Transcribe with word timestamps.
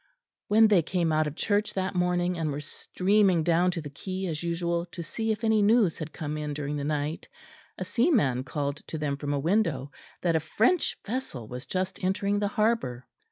When 0.47 0.67
they 0.67 0.81
came 0.81 1.11
out 1.11 1.27
of 1.27 1.35
church 1.35 1.75
that 1.75 1.93
morning, 1.93 2.35
and 2.35 2.51
were 2.51 2.59
streaming 2.59 3.43
down 3.43 3.69
to 3.69 3.81
the 3.81 3.91
quay 3.91 4.25
as 4.25 4.41
usual 4.41 4.87
to 4.87 5.03
see 5.03 5.31
if 5.31 5.43
any 5.43 5.61
news 5.61 5.99
had 5.99 6.11
come 6.11 6.39
in 6.39 6.55
during 6.55 6.75
the 6.77 6.83
night, 6.83 7.29
a 7.77 7.85
seaman 7.85 8.43
called 8.43 8.77
to 8.87 8.97
them 8.97 9.15
from 9.15 9.31
a 9.31 9.37
window 9.37 9.91
that 10.23 10.35
a 10.35 10.39
French 10.39 10.97
vessel 11.05 11.47
was 11.47 11.67
just 11.67 12.03
entering 12.03 12.39
the 12.39 12.47
harbour. 12.47 13.05